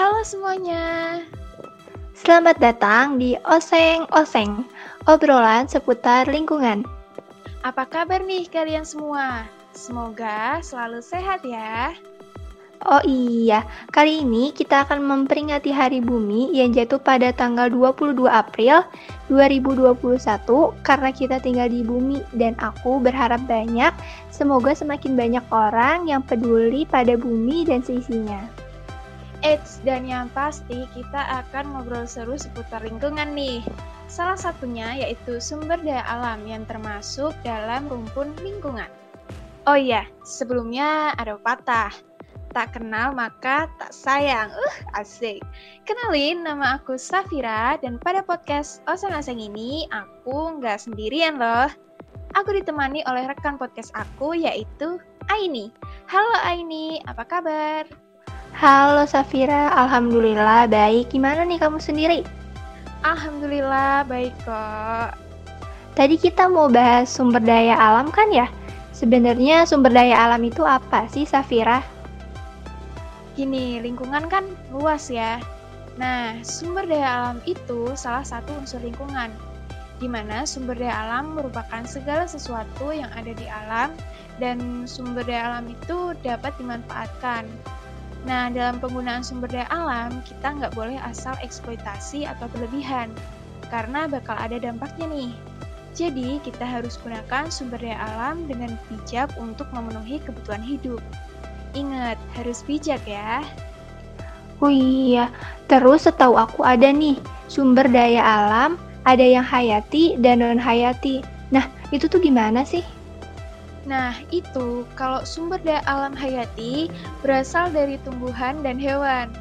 Halo 0.00 0.24
semuanya. 0.24 1.20
Selamat 2.16 2.56
datang 2.56 3.20
di 3.20 3.36
Oseng 3.44 4.08
Oseng, 4.16 4.64
obrolan 5.04 5.68
seputar 5.68 6.24
lingkungan. 6.24 6.88
Apa 7.60 7.84
kabar 7.84 8.24
nih 8.24 8.48
kalian 8.48 8.88
semua? 8.88 9.44
Semoga 9.76 10.64
selalu 10.64 11.04
sehat 11.04 11.44
ya. 11.44 11.92
Oh 12.88 13.04
iya, 13.04 13.68
kali 13.92 14.24
ini 14.24 14.56
kita 14.56 14.88
akan 14.88 15.04
memperingati 15.04 15.68
Hari 15.68 16.00
Bumi 16.00 16.48
yang 16.48 16.72
jatuh 16.72 16.96
pada 16.96 17.28
tanggal 17.36 17.68
22 17.68 18.24
April 18.24 18.80
2021 19.28 20.00
karena 20.80 21.12
kita 21.12 21.44
tinggal 21.44 21.68
di 21.68 21.84
bumi 21.84 22.24
dan 22.40 22.56
aku 22.56 23.04
berharap 23.04 23.44
banyak 23.44 23.92
semoga 24.32 24.72
semakin 24.72 25.12
banyak 25.12 25.44
orang 25.52 26.08
yang 26.08 26.24
peduli 26.24 26.88
pada 26.88 27.20
bumi 27.20 27.68
dan 27.68 27.84
seisinya. 27.84 28.59
Eits, 29.40 29.80
dan 29.88 30.04
yang 30.04 30.28
pasti 30.36 30.84
kita 30.92 31.44
akan 31.44 31.72
ngobrol 31.72 32.04
seru 32.04 32.36
seputar 32.36 32.84
lingkungan 32.84 33.32
nih. 33.32 33.64
Salah 34.10 34.36
satunya 34.36 35.00
yaitu 35.00 35.40
sumber 35.40 35.80
daya 35.80 36.04
alam 36.04 36.44
yang 36.44 36.68
termasuk 36.68 37.32
dalam 37.40 37.88
rumpun 37.88 38.36
lingkungan. 38.44 38.88
Oh 39.64 39.76
iya, 39.76 40.04
sebelumnya 40.24 41.14
ada 41.16 41.36
pepatah 41.40 41.92
Tak 42.50 42.74
kenal 42.74 43.14
maka 43.14 43.70
tak 43.78 43.94
sayang. 43.94 44.50
Uh, 44.50 44.76
asik. 44.98 45.38
Kenalin, 45.86 46.42
nama 46.42 46.82
aku 46.82 46.98
Safira 46.98 47.78
dan 47.78 47.94
pada 48.02 48.26
podcast 48.26 48.82
Oseng-Oseng 48.90 49.38
ini 49.38 49.86
aku 49.94 50.58
nggak 50.58 50.82
sendirian 50.82 51.38
loh. 51.38 51.70
Aku 52.34 52.50
ditemani 52.50 53.06
oleh 53.06 53.26
rekan 53.30 53.54
podcast 53.54 53.94
aku 53.94 54.34
yaitu 54.34 54.98
Aini. 55.30 55.70
Halo 56.10 56.34
Aini, 56.42 56.98
apa 57.06 57.22
kabar? 57.22 58.09
Halo 58.60 59.08
Safira, 59.08 59.72
Alhamdulillah 59.72 60.68
baik. 60.68 61.16
Gimana 61.16 61.48
nih 61.48 61.56
kamu 61.56 61.80
sendiri? 61.80 62.28
Alhamdulillah 63.00 64.04
baik 64.04 64.36
kok. 64.44 65.16
Tadi 65.96 66.20
kita 66.20 66.44
mau 66.44 66.68
bahas 66.68 67.08
sumber 67.08 67.40
daya 67.40 67.72
alam 67.72 68.12
kan 68.12 68.28
ya? 68.28 68.52
Sebenarnya 68.92 69.64
sumber 69.64 69.96
daya 69.96 70.28
alam 70.28 70.44
itu 70.44 70.60
apa 70.60 71.08
sih 71.08 71.24
Safira? 71.24 71.80
Gini, 73.32 73.80
lingkungan 73.80 74.28
kan 74.28 74.44
luas 74.76 75.08
ya. 75.08 75.40
Nah, 75.96 76.36
sumber 76.44 76.84
daya 76.84 77.08
alam 77.16 77.40
itu 77.48 77.96
salah 77.96 78.28
satu 78.28 78.52
unsur 78.60 78.84
lingkungan, 78.84 79.32
di 79.96 80.04
mana 80.04 80.44
sumber 80.44 80.76
daya 80.76 81.08
alam 81.08 81.32
merupakan 81.32 81.80
segala 81.88 82.28
sesuatu 82.28 82.92
yang 82.92 83.08
ada 83.16 83.32
di 83.32 83.48
alam 83.48 83.88
dan 84.36 84.84
sumber 84.84 85.24
daya 85.24 85.48
alam 85.48 85.64
itu 85.72 86.12
dapat 86.20 86.52
dimanfaatkan. 86.60 87.48
Nah, 88.28 88.52
dalam 88.52 88.76
penggunaan 88.84 89.24
sumber 89.24 89.48
daya 89.48 89.64
alam, 89.72 90.20
kita 90.28 90.52
nggak 90.52 90.76
boleh 90.76 91.00
asal 91.08 91.32
eksploitasi 91.40 92.28
atau 92.28 92.52
berlebihan, 92.52 93.08
karena 93.72 94.04
bakal 94.04 94.36
ada 94.36 94.60
dampaknya 94.60 95.08
nih. 95.08 95.32
Jadi, 95.96 96.36
kita 96.44 96.62
harus 96.62 97.00
gunakan 97.00 97.48
sumber 97.48 97.80
daya 97.80 97.96
alam 97.96 98.44
dengan 98.44 98.76
bijak 98.92 99.32
untuk 99.40 99.72
memenuhi 99.72 100.20
kebutuhan 100.20 100.60
hidup. 100.60 101.00
Ingat, 101.72 102.20
harus 102.36 102.60
bijak 102.68 103.00
ya. 103.08 103.40
Oh 104.60 104.68
iya, 104.68 105.32
terus 105.64 106.04
setahu 106.04 106.36
aku 106.36 106.60
ada 106.60 106.92
nih, 106.92 107.16
sumber 107.48 107.88
daya 107.88 108.20
alam, 108.20 108.76
ada 109.08 109.24
yang 109.24 109.40
hayati 109.40 110.20
dan 110.20 110.44
non-hayati. 110.44 111.24
Nah, 111.48 111.64
itu 111.88 112.04
tuh 112.04 112.20
gimana 112.20 112.68
sih? 112.68 112.84
Nah, 113.88 114.12
itu 114.28 114.84
kalau 114.92 115.24
sumber 115.24 115.56
daya 115.64 115.80
alam 115.88 116.12
hayati 116.12 116.92
berasal 117.24 117.72
dari 117.72 117.96
tumbuhan 118.04 118.60
dan 118.60 118.76
hewan. 118.76 119.32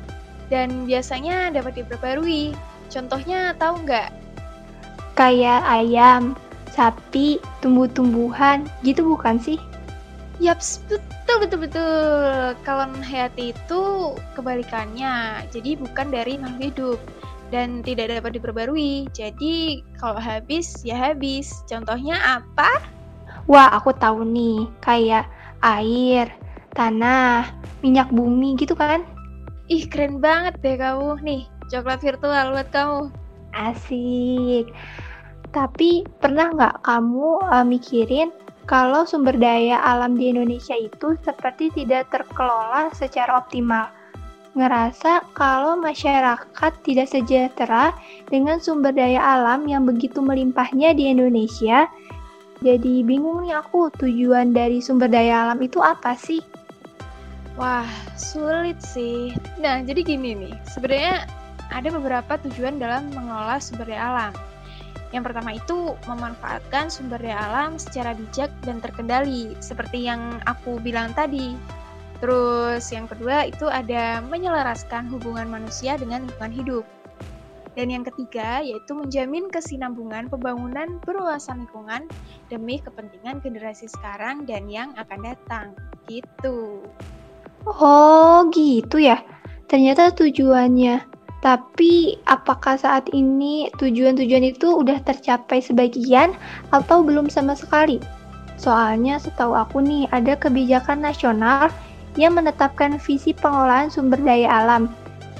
Dan 0.47 0.87
biasanya 0.87 1.51
dapat 1.51 1.83
diperbarui. 1.83 2.55
Contohnya 2.89 3.53
tahu 3.59 3.85
nggak? 3.85 4.09
Kayak 5.13 5.61
ayam, 5.67 6.33
sapi, 6.71 7.37
tumbuh-tumbuhan, 7.59 8.65
gitu 8.81 9.03
bukan 9.03 9.37
sih? 9.37 9.59
Yaps, 10.39 10.80
betul 10.87 11.37
betul 11.43 11.59
betul. 11.67 12.55
Kalau 12.64 12.87
hayati 13.03 13.52
itu 13.52 13.81
kebalikannya. 14.39 15.43
Jadi 15.52 15.75
bukan 15.75 16.08
dari 16.15 16.39
makhluk 16.39 16.64
hidup 16.71 16.99
dan 17.52 17.83
tidak 17.83 18.15
dapat 18.15 18.39
diperbarui. 18.39 19.11
Jadi 19.11 19.83
kalau 19.99 20.15
habis 20.15 20.80
ya 20.87 20.95
habis. 20.95 21.52
Contohnya 21.67 22.15
apa? 22.23 22.98
Wah, 23.49 23.73
aku 23.73 23.89
tahu 23.98 24.21
nih. 24.30 24.70
Kayak 24.86 25.26
air, 25.65 26.30
tanah, 26.77 27.49
minyak 27.82 28.14
bumi 28.14 28.54
gitu 28.61 28.77
kan? 28.77 29.02
Ih, 29.73 29.89
keren 29.89 30.21
banget 30.21 30.61
deh 30.61 30.77
kamu. 30.77 31.17
Nih, 31.26 31.49
coklat 31.73 32.05
virtual 32.05 32.54
buat 32.54 32.70
kamu. 32.70 33.09
Asik. 33.58 34.70
Tapi 35.49 36.05
pernah 36.21 36.54
nggak 36.54 36.86
kamu 36.86 37.42
uh, 37.49 37.65
mikirin 37.65 38.30
kalau 38.70 39.02
sumber 39.02 39.33
daya 39.33 39.82
alam 39.82 40.14
di 40.14 40.30
Indonesia 40.30 40.77
itu 40.77 41.17
seperti 41.26 41.73
tidak 41.73 42.14
terkelola 42.14 42.93
secara 42.93 43.42
optimal. 43.42 43.89
Ngerasa 44.54 45.26
kalau 45.33 45.73
masyarakat 45.73 46.73
tidak 46.86 47.09
sejahtera 47.09 47.98
dengan 48.30 48.61
sumber 48.61 48.93
daya 48.93 49.17
alam 49.17 49.65
yang 49.65 49.89
begitu 49.89 50.21
melimpahnya 50.21 50.93
di 50.93 51.09
Indonesia. 51.09 51.89
Jadi 52.59 53.08
bingung 53.08 53.47
nih 53.47 53.55
aku 53.55 53.87
tujuan 54.03 54.52
dari 54.52 54.83
sumber 54.83 55.08
daya 55.08 55.47
alam 55.47 55.64
itu 55.64 55.80
apa 55.80 56.11
sih? 56.20 56.43
Wah, 57.55 57.87
sulit 58.20 58.80
sih. 58.83 59.31
Nah, 59.64 59.80
jadi 59.80 60.03
gini 60.03 60.36
nih, 60.36 60.53
sebenarnya 60.67 61.23
ada 61.71 61.87
beberapa 61.87 62.36
tujuan 62.47 62.75
dalam 62.80 63.08
mengelola 63.15 63.64
sumber 63.64 63.87
daya 63.87 64.03
alam. 64.11 64.33
Yang 65.15 65.23
pertama 65.31 65.49
itu 65.55 65.95
memanfaatkan 66.05 66.92
sumber 66.92 67.23
daya 67.23 67.39
alam 67.47 67.80
secara 67.80 68.11
bijak 68.11 68.52
dan 68.67 68.83
terkendali, 68.83 69.55
seperti 69.64 70.11
yang 70.11 70.43
aku 70.43 70.83
bilang 70.83 71.15
tadi. 71.15 71.55
Terus 72.20 72.83
yang 72.91 73.08
kedua 73.08 73.47
itu 73.47 73.71
ada 73.71 74.20
menyelaraskan 74.27 75.08
hubungan 75.08 75.47
manusia 75.47 75.95
dengan 75.95 76.27
lingkungan 76.27 76.52
hidup. 76.52 76.86
Dan 77.79 77.95
yang 77.95 78.03
ketiga 78.03 78.59
yaitu 78.59 78.91
menjamin 78.91 79.47
kesinambungan 79.47 80.27
pembangunan 80.27 80.99
berwawasan 81.07 81.63
lingkungan 81.63 82.11
demi 82.51 82.83
kepentingan 82.83 83.39
generasi 83.39 83.87
sekarang 83.87 84.43
dan 84.43 84.67
yang 84.67 84.91
akan 84.99 85.23
datang. 85.23 85.71
Gitu. 86.11 86.83
Oh, 87.63 88.51
gitu 88.51 88.99
ya. 88.99 89.23
Ternyata 89.71 90.11
tujuannya 90.11 91.07
tapi 91.39 92.19
apakah 92.27 92.75
saat 92.75 93.07
ini 93.15 93.71
tujuan-tujuan 93.79 94.43
itu 94.43 94.75
udah 94.75 94.99
tercapai 95.07 95.63
sebagian 95.63 96.35
atau 96.75 96.99
belum 96.99 97.31
sama 97.31 97.55
sekali? 97.55 98.03
Soalnya 98.59 99.23
setahu 99.23 99.55
aku 99.55 99.79
nih 99.79 100.11
ada 100.11 100.35
kebijakan 100.35 100.99
nasional 100.99 101.71
yang 102.19 102.35
menetapkan 102.35 102.99
visi 102.99 103.31
pengelolaan 103.31 103.87
sumber 103.87 104.19
daya 104.19 104.51
alam, 104.51 104.91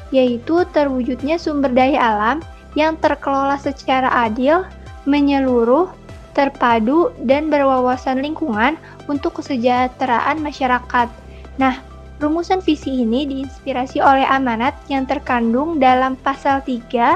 yaitu 0.10 0.66
terwujudnya 0.74 1.38
sumber 1.38 1.74
daya 1.74 2.00
alam 2.00 2.38
yang 2.78 2.98
terkelola 2.98 3.58
secara 3.58 4.10
adil, 4.30 4.66
menyeluruh, 5.10 5.90
terpadu, 6.38 7.14
dan 7.26 7.50
berwawasan 7.50 8.22
lingkungan 8.22 8.78
untuk 9.10 9.42
kesejahteraan 9.42 10.38
masyarakat. 10.42 11.10
Nah, 11.58 11.82
Rumusan 12.20 12.60
visi 12.60 13.08
ini 13.08 13.24
diinspirasi 13.24 14.04
oleh 14.04 14.28
amanat 14.28 14.76
yang 14.92 15.08
terkandung 15.08 15.80
dalam 15.80 16.20
pasal 16.20 16.60
3 16.68 17.16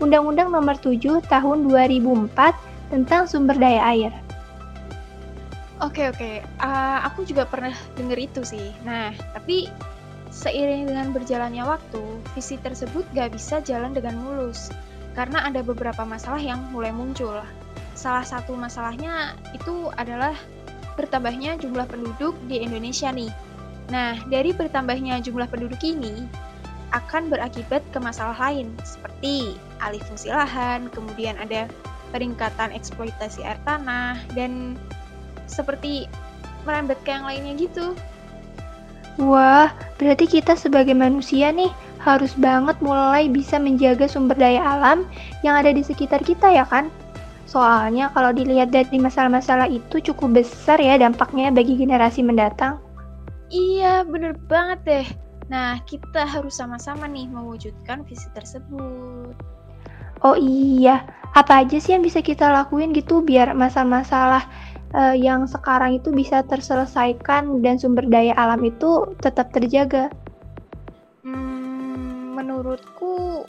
Undang-Undang 0.00 0.48
Nomor 0.48 0.80
7 0.80 1.20
Tahun 1.28 1.58
2004 1.68 2.32
tentang 2.88 3.28
sumber 3.28 3.60
daya 3.60 3.84
air. 3.92 4.12
Oke 5.84 6.08
oke, 6.08 6.40
uh, 6.64 6.98
aku 7.04 7.28
juga 7.28 7.44
pernah 7.44 7.76
denger 7.92 8.18
itu 8.24 8.40
sih. 8.40 8.72
Nah, 8.88 9.12
tapi 9.36 9.68
seiring 10.38 10.86
dengan 10.86 11.10
berjalannya 11.10 11.66
waktu, 11.66 12.02
visi 12.38 12.54
tersebut 12.62 13.02
gak 13.10 13.34
bisa 13.34 13.58
jalan 13.58 13.90
dengan 13.90 14.14
mulus 14.22 14.70
karena 15.18 15.42
ada 15.42 15.66
beberapa 15.66 16.06
masalah 16.06 16.38
yang 16.38 16.62
mulai 16.70 16.94
muncul. 16.94 17.42
Salah 17.98 18.22
satu 18.22 18.54
masalahnya 18.54 19.34
itu 19.50 19.90
adalah 19.98 20.38
bertambahnya 20.94 21.58
jumlah 21.58 21.90
penduduk 21.90 22.38
di 22.46 22.62
Indonesia 22.62 23.10
nih. 23.10 23.34
Nah, 23.90 24.14
dari 24.30 24.54
bertambahnya 24.54 25.18
jumlah 25.18 25.50
penduduk 25.50 25.82
ini 25.82 26.22
akan 26.94 27.34
berakibat 27.34 27.82
ke 27.90 27.98
masalah 27.98 28.38
lain 28.38 28.70
seperti 28.86 29.58
alih 29.82 30.00
fungsi 30.06 30.30
lahan, 30.30 30.86
kemudian 30.94 31.34
ada 31.34 31.66
peningkatan 32.14 32.70
eksploitasi 32.70 33.42
air 33.42 33.58
tanah 33.66 34.22
dan 34.38 34.78
seperti 35.50 36.06
merambat 36.62 37.02
ke 37.02 37.10
yang 37.10 37.26
lainnya 37.26 37.58
gitu. 37.58 37.98
Wah, 39.18 39.74
berarti 39.98 40.30
kita 40.30 40.54
sebagai 40.54 40.94
manusia 40.94 41.50
nih 41.50 41.74
harus 41.98 42.38
banget 42.38 42.78
mulai 42.78 43.26
bisa 43.26 43.58
menjaga 43.58 44.06
sumber 44.06 44.38
daya 44.38 44.62
alam 44.62 45.02
yang 45.42 45.58
ada 45.58 45.74
di 45.74 45.82
sekitar 45.82 46.22
kita 46.22 46.54
ya 46.54 46.62
kan? 46.62 46.86
Soalnya 47.48 48.14
kalau 48.14 48.30
dilihat 48.30 48.70
dari 48.70 49.00
masalah-masalah 49.00 49.66
itu 49.66 49.98
cukup 50.12 50.38
besar 50.38 50.78
ya 50.78 50.94
dampaknya 51.00 51.50
bagi 51.50 51.74
generasi 51.74 52.22
mendatang. 52.22 52.78
Iya, 53.50 54.06
bener 54.06 54.38
banget 54.46 54.78
deh. 54.86 55.06
Nah, 55.48 55.80
kita 55.88 56.28
harus 56.28 56.60
sama-sama 56.60 57.08
nih 57.08 57.26
mewujudkan 57.26 58.04
visi 58.04 58.28
tersebut. 58.36 59.32
Oh 60.20 60.36
iya, 60.36 61.08
apa 61.32 61.64
aja 61.64 61.80
sih 61.80 61.96
yang 61.96 62.04
bisa 62.04 62.20
kita 62.20 62.50
lakuin 62.52 62.92
gitu 62.92 63.24
biar 63.24 63.56
masalah-masalah 63.56 64.44
uh, 64.94 65.16
yang 65.16 65.44
sekarang 65.48 65.98
itu 65.98 66.12
bisa 66.14 66.44
terselesaikan 66.46 67.60
dan 67.64 67.76
sumber 67.76 68.06
daya 68.06 68.32
alam 68.36 68.60
itu 68.64 69.16
tetap 69.20 69.52
terjaga? 69.52 70.12
Hmm, 71.24 72.36
menurutku 72.38 73.44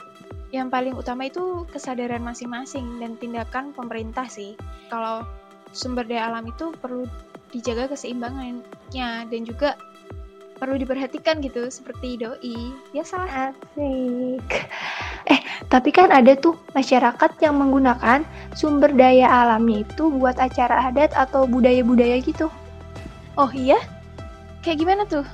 yang 0.50 0.66
paling 0.68 0.98
utama 0.98 1.30
itu 1.30 1.64
kesadaran 1.70 2.26
masing-masing 2.26 2.98
dan 2.98 3.14
tindakan 3.16 3.70
pemerintah 3.70 4.26
sih. 4.26 4.58
Kalau 4.90 5.22
sumber 5.70 6.04
daya 6.04 6.30
alam 6.30 6.50
itu 6.50 6.74
perlu 6.82 7.06
dijaga 7.50 7.90
keseimbangannya 7.94 9.26
dan 9.26 9.42
juga 9.42 9.78
perlu 10.60 10.76
diperhatikan 10.76 11.40
gitu 11.40 11.72
seperti 11.72 12.20
doi 12.20 12.76
ya 12.92 13.00
salah 13.00 13.48
asik 13.48 14.44
tapi 15.70 15.94
kan 15.94 16.10
ada 16.10 16.34
tuh 16.34 16.58
masyarakat 16.74 17.30
yang 17.40 17.56
menggunakan 17.62 18.26
sumber 18.52 18.90
daya 18.90 19.30
alamnya 19.30 19.86
itu 19.86 20.10
buat 20.10 20.36
acara 20.36 20.90
adat 20.90 21.14
atau 21.14 21.46
budaya-budaya 21.46 22.18
gitu. 22.20 22.50
Oh 23.38 23.48
iya? 23.54 23.78
Kayak 24.66 24.78
gimana 24.82 25.02
tuh? 25.06 25.24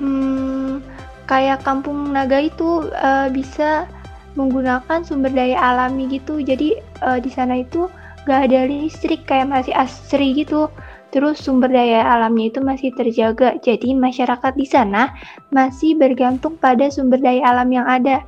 Hmm 0.00 0.80
kayak 1.24 1.64
kampung 1.64 2.12
naga 2.12 2.40
itu 2.40 2.88
uh, 2.92 3.28
bisa 3.32 3.88
menggunakan 4.34 5.06
sumber 5.06 5.32
daya 5.32 5.56
alami 5.56 6.10
gitu. 6.10 6.42
Jadi 6.42 6.78
uh, 7.04 7.18
di 7.22 7.30
sana 7.30 7.62
itu 7.62 7.88
gak 8.24 8.50
ada 8.50 8.66
listrik 8.66 9.24
kayak 9.28 9.50
masih 9.50 9.74
asri 9.76 10.34
gitu. 10.36 10.68
Terus 11.14 11.38
sumber 11.38 11.70
daya 11.70 12.02
alamnya 12.02 12.50
itu 12.50 12.60
masih 12.60 12.90
terjaga. 12.98 13.54
Jadi 13.62 13.94
masyarakat 13.94 14.52
di 14.58 14.66
sana 14.66 15.14
masih 15.54 15.94
bergantung 15.94 16.58
pada 16.58 16.90
sumber 16.90 17.22
daya 17.22 17.54
alam 17.54 17.70
yang 17.70 17.86
ada. 17.86 18.26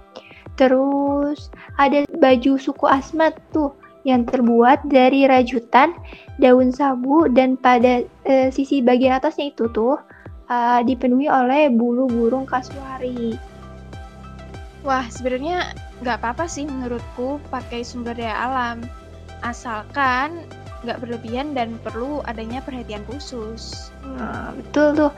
Terus 0.55 1.06
ada 1.81 2.05
baju 2.21 2.61
suku 2.61 2.85
Asmat 2.87 3.39
tuh 3.51 3.73
yang 4.07 4.23
terbuat 4.23 4.87
dari 4.87 5.27
rajutan, 5.27 5.91
daun 6.39 6.71
sabu 6.71 7.27
dan 7.27 7.59
pada 7.59 8.07
e, 8.23 8.55
sisi 8.55 8.79
bagian 8.79 9.19
atasnya 9.19 9.51
itu 9.51 9.67
tuh 9.75 9.99
e, 10.47 10.57
dipenuhi 10.87 11.27
oleh 11.27 11.67
bulu 11.75 12.07
burung 12.07 12.47
kasuari. 12.47 13.35
Wah, 14.87 15.03
sebenarnya 15.11 15.75
nggak 16.07 16.23
apa-apa 16.23 16.47
sih 16.47 16.71
menurutku 16.71 17.43
pakai 17.51 17.83
sumber 17.83 18.15
daya 18.15 18.47
alam, 18.47 18.87
asalkan 19.43 20.47
nggak 20.87 21.03
berlebihan 21.03 21.51
dan 21.51 21.75
perlu 21.83 22.23
adanya 22.31 22.63
perhatian 22.63 23.03
khusus. 23.11 23.91
Nah, 24.07 24.55
betul 24.55 24.95
tuh. 24.95 25.13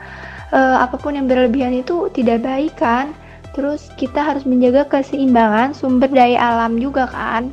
Uh, 0.49 0.81
apa 0.81 0.97
pun 0.97 1.13
yang 1.13 1.29
berlebihan 1.29 1.77
itu 1.77 2.09
tidak 2.17 2.41
baik 2.41 2.73
kan. 2.81 3.13
Terus 3.59 3.91
kita 3.99 4.23
harus 4.23 4.47
menjaga 4.47 4.87
keseimbangan 4.87 5.75
sumber 5.75 6.07
daya 6.15 6.39
alam 6.39 6.79
juga 6.79 7.11
kan. 7.11 7.51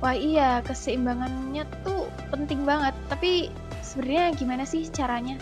Wah 0.00 0.16
iya, 0.16 0.64
keseimbangannya 0.64 1.68
tuh 1.84 2.08
penting 2.32 2.64
banget. 2.64 2.96
Tapi 3.12 3.52
sebenarnya 3.84 4.32
gimana 4.40 4.64
sih 4.64 4.88
caranya? 4.88 5.36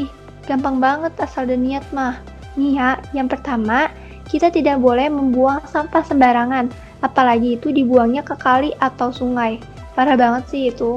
Ih, 0.00 0.08
gampang 0.48 0.80
banget 0.80 1.12
asal 1.20 1.44
dan 1.44 1.60
niat 1.60 1.84
mah. 1.92 2.24
Nih 2.56 2.80
ya, 2.80 2.96
yang 3.12 3.28
pertama, 3.28 3.92
kita 4.32 4.48
tidak 4.48 4.80
boleh 4.80 5.12
membuang 5.12 5.60
sampah 5.68 6.00
sembarangan, 6.00 6.72
apalagi 7.04 7.60
itu 7.60 7.68
dibuangnya 7.68 8.24
ke 8.24 8.32
kali 8.40 8.72
atau 8.80 9.12
sungai. 9.12 9.60
Parah 9.92 10.16
banget 10.16 10.44
sih 10.48 10.62
itu. 10.72 10.96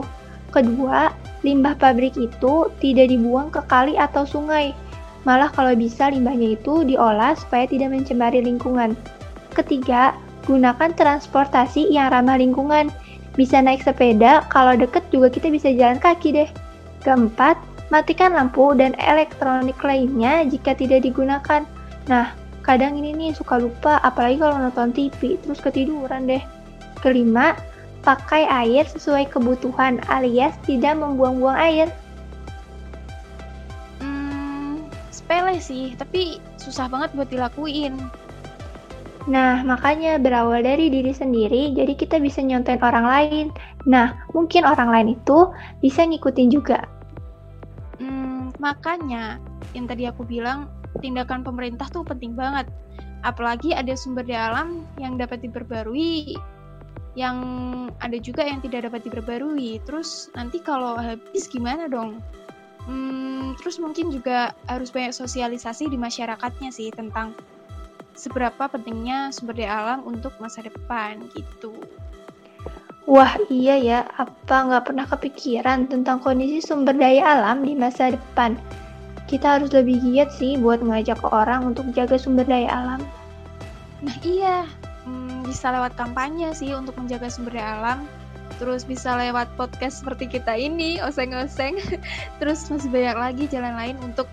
Kedua, 0.55 1.11
limbah 1.43 1.75
pabrik 1.75 2.15
itu 2.15 2.71
tidak 2.79 3.11
dibuang 3.11 3.51
ke 3.51 3.59
kali 3.67 3.99
atau 3.99 4.23
sungai. 4.23 4.71
Malah 5.21 5.53
kalau 5.53 5.77
bisa 5.77 6.09
limbahnya 6.09 6.57
itu 6.57 6.81
diolah 6.81 7.37
supaya 7.37 7.69
tidak 7.69 7.93
mencemari 7.93 8.41
lingkungan. 8.41 8.97
Ketiga, 9.53 10.17
gunakan 10.49 10.89
transportasi 10.97 11.93
yang 11.93 12.09
ramah 12.09 12.41
lingkungan. 12.41 12.89
Bisa 13.37 13.61
naik 13.61 13.85
sepeda, 13.85 14.43
kalau 14.49 14.75
deket 14.75 15.05
juga 15.13 15.31
kita 15.31 15.47
bisa 15.53 15.69
jalan 15.71 16.01
kaki 16.01 16.33
deh. 16.33 16.49
Keempat, 17.05 17.55
matikan 17.93 18.33
lampu 18.33 18.73
dan 18.73 18.97
elektronik 18.97 19.77
lainnya 19.85 20.43
jika 20.47 20.73
tidak 20.73 21.05
digunakan. 21.05 21.63
Nah, 22.09 22.33
kadang 22.65 22.97
ini 22.97 23.13
nih 23.13 23.31
suka 23.37 23.61
lupa, 23.61 24.01
apalagi 24.01 24.41
kalau 24.41 24.57
nonton 24.57 24.89
TV, 24.91 25.37
terus 25.39 25.61
ketiduran 25.61 26.25
deh. 26.25 26.41
Kelima, 26.99 27.53
pakai 28.01 28.49
air 28.49 28.89
sesuai 28.89 29.29
kebutuhan 29.29 30.01
alias 30.09 30.57
tidak 30.65 30.97
membuang-buang 30.97 31.57
air? 31.57 31.87
Sepele 35.21 35.61
sih, 35.61 35.93
tapi 35.93 36.41
susah 36.57 36.89
banget 36.89 37.13
buat 37.13 37.29
dilakuin. 37.29 37.95
Nah, 39.29 39.61
makanya 39.61 40.17
berawal 40.17 40.65
dari 40.65 40.89
diri 40.89 41.13
sendiri, 41.13 41.77
jadi 41.77 41.93
kita 41.93 42.17
bisa 42.17 42.41
nyontain 42.41 42.81
orang 42.81 43.05
lain. 43.05 43.45
Nah, 43.85 44.17
mungkin 44.33 44.65
orang 44.65 44.89
lain 44.89 45.07
itu 45.13 45.53
bisa 45.77 46.01
ngikutin 46.01 46.49
juga. 46.49 46.89
Hmm, 48.01 48.49
makanya 48.57 49.37
yang 49.77 49.85
tadi 49.85 50.09
aku 50.09 50.25
bilang, 50.25 50.73
tindakan 51.05 51.45
pemerintah 51.45 51.85
tuh 51.93 52.01
penting 52.01 52.33
banget. 52.33 52.65
Apalagi 53.21 53.77
ada 53.77 53.93
sumber 53.93 54.25
daya 54.25 54.49
alam 54.49 54.89
yang 54.97 55.21
dapat 55.21 55.45
diperbarui 55.45 56.33
yang 57.13 57.37
ada 57.99 58.15
juga 58.17 58.47
yang 58.47 58.63
tidak 58.63 58.89
dapat 58.89 59.05
diperbarui. 59.05 59.83
Terus 59.85 60.31
nanti 60.33 60.57
kalau 60.63 60.97
habis 60.97 61.45
gimana 61.51 61.85
dong? 61.85 62.23
Hmm, 62.89 63.53
terus 63.61 63.77
mungkin 63.77 64.09
juga 64.09 64.57
harus 64.65 64.89
banyak 64.89 65.13
sosialisasi 65.13 65.91
di 65.91 65.97
masyarakatnya 65.99 66.73
sih 66.73 66.89
tentang 66.89 67.37
seberapa 68.17 68.67
pentingnya 68.67 69.29
sumber 69.33 69.57
daya 69.57 69.81
alam 69.85 69.99
untuk 70.05 70.33
masa 70.41 70.65
depan 70.65 71.21
gitu. 71.37 71.73
Wah 73.09 73.33
iya 73.49 73.75
ya, 73.81 73.99
apa 74.17 74.55
nggak 74.69 74.85
pernah 74.93 75.05
kepikiran 75.09 75.89
tentang 75.89 76.21
kondisi 76.21 76.61
sumber 76.61 76.93
daya 76.93 77.37
alam 77.37 77.65
di 77.65 77.73
masa 77.73 78.13
depan? 78.13 78.57
Kita 79.25 79.57
harus 79.57 79.71
lebih 79.73 80.01
giat 80.05 80.29
sih 80.35 80.59
buat 80.59 80.83
ngajak 80.83 81.23
orang 81.25 81.73
untuk 81.73 81.89
jaga 81.95 82.19
sumber 82.19 82.45
daya 82.45 82.69
alam. 82.69 83.01
Nah 84.05 84.17
iya, 84.21 84.65
bisa 85.45 85.73
lewat 85.73 85.97
kampanye 85.99 86.53
sih 86.55 86.71
untuk 86.77 86.95
menjaga 86.95 87.27
sumber 87.27 87.57
daya 87.57 87.81
alam 87.81 87.99
terus 88.59 88.83
bisa 88.83 89.13
lewat 89.15 89.47
podcast 89.55 90.03
seperti 90.03 90.27
kita 90.39 90.55
ini 90.55 90.99
oseng-oseng 91.03 91.77
terus 92.39 92.67
masih 92.67 92.89
banyak 92.89 93.17
lagi 93.17 93.43
jalan 93.51 93.75
lain 93.77 93.97
untuk 94.03 94.27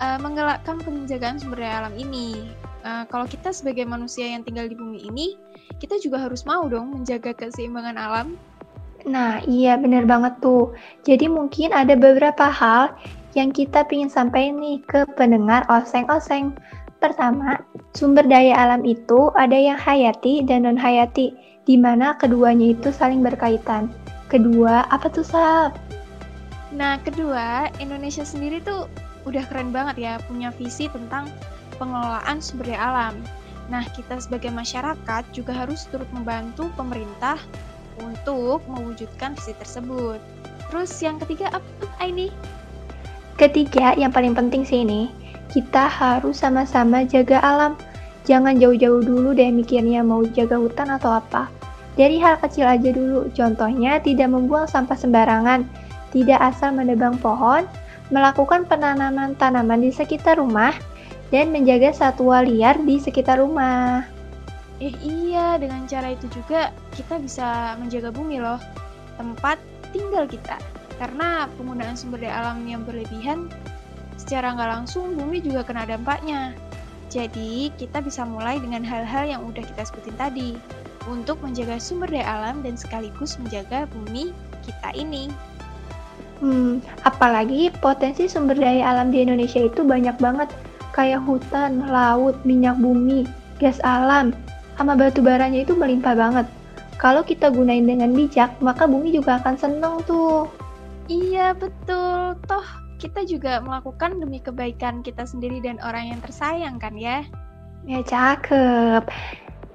uh, 0.00 0.18
menggelakkan 0.18 0.80
penjagaan 0.82 1.38
sumber 1.38 1.62
daya 1.62 1.86
alam 1.86 1.94
ini 1.94 2.50
uh, 2.82 3.04
kalau 3.10 3.28
kita 3.28 3.52
sebagai 3.52 3.84
manusia 3.84 4.26
yang 4.26 4.42
tinggal 4.42 4.66
di 4.66 4.74
bumi 4.74 5.06
ini 5.06 5.38
kita 5.82 6.00
juga 6.00 6.22
harus 6.22 6.46
mau 6.48 6.66
dong 6.66 6.94
menjaga 6.96 7.36
keseimbangan 7.36 7.98
alam 7.98 8.38
Nah, 9.06 9.38
iya 9.46 9.78
bener 9.78 10.02
banget 10.02 10.34
tuh. 10.42 10.74
Jadi 11.06 11.30
mungkin 11.30 11.70
ada 11.70 11.94
beberapa 11.94 12.50
hal 12.50 12.90
yang 13.38 13.54
kita 13.54 13.86
ingin 13.86 14.10
sampaikan 14.10 14.58
nih 14.58 14.82
ke 14.82 15.06
pendengar 15.14 15.62
oseng-oseng. 15.70 16.58
Pertama, 17.06 17.62
sumber 17.94 18.26
daya 18.26 18.58
alam 18.58 18.82
itu 18.82 19.30
ada 19.38 19.54
yang 19.54 19.78
hayati 19.78 20.42
dan 20.42 20.66
non-hayati, 20.66 21.38
di 21.62 21.78
mana 21.78 22.18
keduanya 22.18 22.74
itu 22.74 22.90
saling 22.90 23.22
berkaitan. 23.22 23.94
Kedua, 24.26 24.90
apa 24.90 25.06
tuh, 25.06 25.22
Sab? 25.22 25.78
Nah, 26.74 26.98
kedua, 27.06 27.70
Indonesia 27.78 28.26
sendiri 28.26 28.58
tuh 28.58 28.90
udah 29.22 29.46
keren 29.46 29.70
banget 29.70 30.02
ya, 30.02 30.12
punya 30.26 30.50
visi 30.58 30.90
tentang 30.90 31.30
pengelolaan 31.78 32.42
sumber 32.42 32.74
daya 32.74 32.82
alam. 32.90 33.14
Nah, 33.70 33.86
kita 33.94 34.18
sebagai 34.18 34.50
masyarakat 34.50 35.22
juga 35.30 35.54
harus 35.54 35.86
turut 35.86 36.10
membantu 36.10 36.74
pemerintah 36.74 37.38
untuk 38.02 38.66
mewujudkan 38.66 39.38
visi 39.38 39.54
tersebut. 39.54 40.18
Terus 40.74 40.90
yang 40.98 41.22
ketiga 41.22 41.54
apa 41.54 42.02
ini? 42.02 42.34
Ketiga, 43.38 43.94
yang 43.94 44.10
paling 44.10 44.34
penting 44.34 44.66
sih 44.66 44.82
ini, 44.82 45.06
kita 45.50 45.86
harus 45.86 46.42
sama-sama 46.42 47.06
jaga 47.06 47.38
alam. 47.42 47.78
Jangan 48.26 48.58
jauh-jauh 48.58 49.06
dulu 49.06 49.30
deh 49.32 49.54
mikirnya 49.54 50.02
mau 50.02 50.26
jaga 50.26 50.58
hutan 50.58 50.90
atau 50.90 51.14
apa. 51.22 51.46
Dari 51.96 52.20
hal 52.20 52.36
kecil 52.42 52.68
aja 52.68 52.90
dulu, 52.92 53.32
contohnya 53.32 53.96
tidak 54.02 54.28
membuang 54.28 54.68
sampah 54.68 54.98
sembarangan, 54.98 55.64
tidak 56.12 56.36
asal 56.42 56.74
menebang 56.74 57.16
pohon, 57.16 57.64
melakukan 58.12 58.68
penanaman 58.68 59.32
tanaman 59.40 59.80
di 59.80 59.88
sekitar 59.88 60.36
rumah, 60.36 60.76
dan 61.32 61.50
menjaga 61.50 61.96
satwa 61.96 62.44
liar 62.44 62.76
di 62.84 63.00
sekitar 63.00 63.40
rumah. 63.40 64.04
Eh 64.76 64.92
iya, 65.00 65.56
dengan 65.56 65.88
cara 65.88 66.12
itu 66.12 66.28
juga 66.28 66.68
kita 66.92 67.16
bisa 67.16 67.80
menjaga 67.80 68.12
bumi 68.12 68.44
loh, 68.44 68.60
tempat 69.16 69.56
tinggal 69.96 70.28
kita. 70.28 70.60
Karena 71.00 71.48
penggunaan 71.56 71.96
sumber 71.96 72.20
daya 72.20 72.44
alam 72.44 72.64
yang 72.68 72.84
berlebihan 72.84 73.48
secara 74.26 74.58
nggak 74.58 74.70
langsung 74.82 75.14
bumi 75.14 75.38
juga 75.38 75.62
kena 75.62 75.86
dampaknya. 75.86 76.50
Jadi, 77.06 77.70
kita 77.78 78.02
bisa 78.02 78.26
mulai 78.26 78.58
dengan 78.58 78.82
hal-hal 78.82 79.30
yang 79.30 79.46
udah 79.46 79.62
kita 79.62 79.86
sebutin 79.86 80.18
tadi 80.18 80.50
untuk 81.06 81.38
menjaga 81.38 81.78
sumber 81.78 82.10
daya 82.10 82.26
alam 82.42 82.66
dan 82.66 82.74
sekaligus 82.74 83.38
menjaga 83.38 83.86
bumi 83.94 84.34
kita 84.66 84.90
ini. 84.98 85.30
Hmm, 86.42 86.82
apalagi 87.06 87.70
potensi 87.78 88.26
sumber 88.26 88.58
daya 88.58 88.92
alam 88.92 89.14
di 89.14 89.22
Indonesia 89.22 89.62
itu 89.62 89.86
banyak 89.86 90.18
banget. 90.18 90.50
kayak 90.96 91.28
hutan, 91.28 91.92
laut, 91.92 92.40
minyak 92.48 92.80
bumi, 92.80 93.28
gas 93.60 93.76
alam, 93.84 94.32
sama 94.80 94.96
batu 94.96 95.20
baranya 95.20 95.60
itu 95.60 95.76
melimpah 95.76 96.16
banget. 96.16 96.48
Kalau 96.96 97.20
kita 97.20 97.52
gunain 97.52 97.84
dengan 97.84 98.16
bijak, 98.16 98.56
maka 98.64 98.88
bumi 98.88 99.12
juga 99.12 99.36
akan 99.36 99.60
seneng 99.60 100.00
tuh. 100.08 100.48
Iya, 101.12 101.52
betul. 101.52 102.40
Toh, 102.48 102.85
kita 102.96 103.28
juga 103.28 103.60
melakukan 103.60 104.18
demi 104.20 104.40
kebaikan 104.40 105.04
kita 105.04 105.28
sendiri 105.28 105.60
dan 105.60 105.76
orang 105.84 106.16
yang 106.16 106.20
tersayang 106.24 106.76
kan 106.80 106.96
ya? 106.96 107.24
Ya, 107.86 108.02
cakep. 108.02 109.06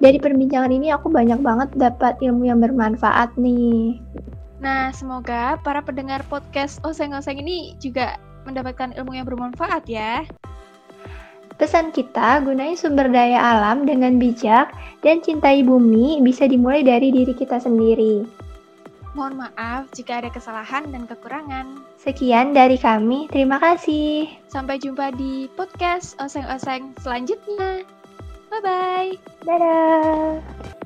Dari 0.02 0.18
perbincangan 0.18 0.74
ini 0.74 0.90
aku 0.90 1.08
banyak 1.08 1.40
banget 1.40 1.70
dapat 1.78 2.18
ilmu 2.18 2.50
yang 2.50 2.58
bermanfaat 2.58 3.38
nih. 3.38 4.02
Nah, 4.58 4.90
semoga 4.90 5.58
para 5.62 5.82
pendengar 5.82 6.22
podcast 6.26 6.82
Oseng-Oseng 6.82 7.38
ini 7.38 7.78
juga 7.78 8.18
mendapatkan 8.46 8.94
ilmu 8.98 9.14
yang 9.14 9.26
bermanfaat 9.26 9.86
ya. 9.86 10.26
Pesan 11.62 11.94
kita, 11.94 12.42
gunain 12.42 12.74
sumber 12.74 13.06
daya 13.06 13.38
alam 13.38 13.86
dengan 13.86 14.18
bijak 14.18 14.74
dan 15.06 15.22
cintai 15.22 15.62
bumi 15.62 16.18
bisa 16.18 16.50
dimulai 16.50 16.82
dari 16.82 17.14
diri 17.14 17.30
kita 17.30 17.62
sendiri. 17.62 18.41
Mohon 19.12 19.44
maaf 19.44 19.92
jika 19.92 20.24
ada 20.24 20.32
kesalahan 20.32 20.88
dan 20.88 21.04
kekurangan. 21.04 21.84
Sekian 22.00 22.56
dari 22.56 22.80
kami, 22.80 23.28
terima 23.28 23.60
kasih. 23.60 24.26
Sampai 24.48 24.80
jumpa 24.80 25.12
di 25.12 25.52
podcast 25.52 26.16
Oseng-Oseng 26.16 26.96
selanjutnya. 27.04 27.84
Bye-bye. 28.48 29.16
Dadah. 29.44 30.80